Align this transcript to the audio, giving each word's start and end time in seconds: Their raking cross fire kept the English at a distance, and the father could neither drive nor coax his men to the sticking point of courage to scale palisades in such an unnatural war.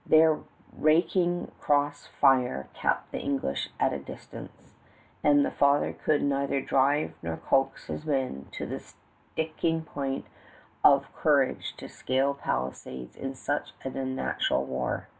Their 0.03 0.39
raking 0.75 1.51
cross 1.59 2.07
fire 2.07 2.67
kept 2.73 3.11
the 3.11 3.19
English 3.19 3.69
at 3.79 3.93
a 3.93 3.99
distance, 3.99 4.73
and 5.23 5.45
the 5.45 5.51
father 5.51 5.93
could 5.93 6.23
neither 6.23 6.59
drive 6.59 7.13
nor 7.21 7.37
coax 7.37 7.85
his 7.85 8.03
men 8.03 8.47
to 8.53 8.65
the 8.65 8.79
sticking 8.79 9.83
point 9.83 10.25
of 10.83 11.13
courage 11.13 11.75
to 11.77 11.87
scale 11.87 12.33
palisades 12.33 13.15
in 13.15 13.35
such 13.35 13.75
an 13.83 13.95
unnatural 13.95 14.65
war. 14.65 15.07